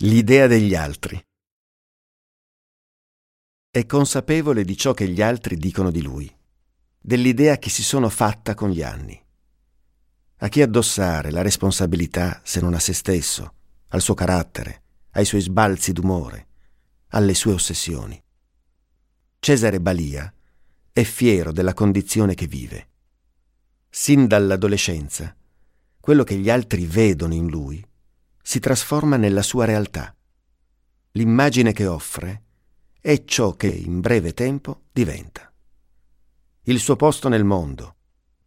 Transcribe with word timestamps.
L'idea 0.00 0.46
degli 0.46 0.74
altri. 0.74 1.18
È 3.70 3.86
consapevole 3.86 4.62
di 4.62 4.76
ciò 4.76 4.92
che 4.92 5.08
gli 5.08 5.22
altri 5.22 5.56
dicono 5.56 5.90
di 5.90 6.02
lui, 6.02 6.30
dell'idea 7.00 7.56
che 7.56 7.70
si 7.70 7.82
sono 7.82 8.10
fatta 8.10 8.52
con 8.52 8.68
gli 8.68 8.82
anni. 8.82 9.18
A 10.36 10.48
chi 10.48 10.60
addossare 10.60 11.30
la 11.30 11.40
responsabilità 11.40 12.42
se 12.44 12.60
non 12.60 12.74
a 12.74 12.78
se 12.78 12.92
stesso, 12.92 13.54
al 13.88 14.02
suo 14.02 14.12
carattere, 14.12 14.82
ai 15.12 15.24
suoi 15.24 15.40
sbalzi 15.40 15.94
d'umore, 15.94 16.46
alle 17.12 17.32
sue 17.32 17.54
ossessioni? 17.54 18.22
Cesare 19.38 19.80
Balia 19.80 20.30
è 20.92 21.04
fiero 21.04 21.52
della 21.52 21.72
condizione 21.72 22.34
che 22.34 22.46
vive. 22.46 22.88
Sin 23.88 24.26
dall'adolescenza, 24.26 25.34
quello 25.98 26.22
che 26.22 26.36
gli 26.36 26.50
altri 26.50 26.84
vedono 26.84 27.32
in 27.32 27.48
lui 27.48 27.82
si 28.48 28.60
trasforma 28.60 29.16
nella 29.16 29.42
sua 29.42 29.64
realtà. 29.64 30.14
L'immagine 31.12 31.72
che 31.72 31.88
offre 31.88 32.44
è 33.00 33.24
ciò 33.24 33.56
che 33.56 33.66
in 33.66 33.98
breve 33.98 34.34
tempo 34.34 34.82
diventa. 34.92 35.52
Il 36.62 36.78
suo 36.78 36.94
posto 36.94 37.28
nel 37.28 37.42
mondo, 37.42 37.96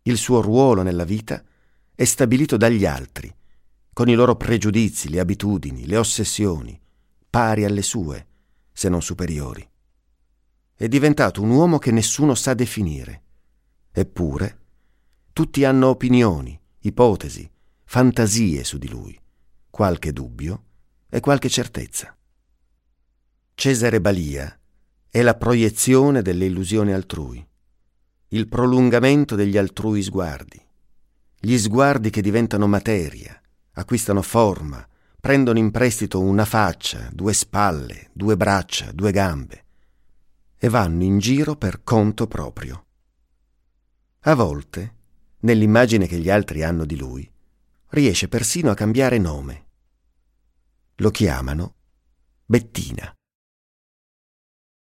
il 0.04 0.16
suo 0.16 0.40
ruolo 0.40 0.84
nella 0.84 1.04
vita 1.04 1.44
è 1.94 2.06
stabilito 2.06 2.56
dagli 2.56 2.86
altri, 2.86 3.30
con 3.92 4.08
i 4.08 4.14
loro 4.14 4.38
pregiudizi, 4.38 5.10
le 5.10 5.20
abitudini, 5.20 5.86
le 5.86 5.98
ossessioni, 5.98 6.80
pari 7.30 7.66
alle 7.66 7.82
sue, 7.82 8.28
se 8.72 8.88
non 8.88 9.02
superiori. 9.02 9.70
È 10.76 10.88
diventato 10.88 11.42
un 11.42 11.50
uomo 11.50 11.78
che 11.78 11.92
nessuno 11.92 12.36
sa 12.36 12.54
definire. 12.54 13.24
Eppure, 13.92 14.60
tutti 15.34 15.66
hanno 15.66 15.88
opinioni, 15.88 16.58
ipotesi, 16.84 17.52
fantasie 17.84 18.64
su 18.64 18.78
di 18.78 18.88
lui 18.88 19.20
qualche 19.70 20.12
dubbio 20.12 20.64
e 21.10 21.20
qualche 21.20 21.50
certezza. 21.50 22.16
Cesare 23.54 24.02
Balia 24.02 24.58
è 25.10 25.22
la 25.22 25.36
proiezione 25.36 26.22
delle 26.22 26.46
illusioni 26.46 26.94
altrui, 26.94 27.46
il 28.30 28.48
prolungamento 28.48 29.36
degli 29.36 29.58
altrui 29.58 30.02
sguardi, 30.04 30.62
gli 31.40 31.58
sguardi 31.58 32.10
che 32.10 32.22
diventano 32.22 32.68
materia, 32.68 33.40
acquistano 33.74 34.22
forma, 34.22 34.86
prendono 35.20 35.58
in 35.58 35.72
prestito 35.72 36.20
una 36.20 36.46
faccia, 36.46 37.10
due 37.12 37.34
spalle, 37.34 38.10
due 38.14 38.38
braccia, 38.38 38.92
due 38.92 39.12
gambe 39.12 39.64
e 40.58 40.70
vanno 40.70 41.04
in 41.04 41.20
giro 41.20 41.56
per 41.56 41.84
conto 41.84 42.28
proprio. 42.28 42.86
A 44.22 44.36
volte, 44.36 44.96
nell'immagine 45.40 46.06
che 46.06 46.18
gli 46.18 46.30
altri 46.30 46.64
hanno 46.64 46.86
di 46.86 46.98
lui, 46.98 47.30
riesce 47.90 48.28
persino 48.28 48.72
a 48.72 48.76
cambiare 48.76 49.18
nome. 49.18 49.68
Lo 50.96 51.12
chiamano 51.12 51.76
Bettina. 52.46 53.14